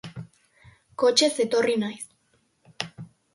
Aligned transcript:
Kotxez 1.03 1.37
etorri 1.45 1.77
naiz. 1.85 2.03